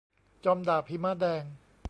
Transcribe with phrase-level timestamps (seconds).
[0.45, 1.43] จอมดาบหิมะแดง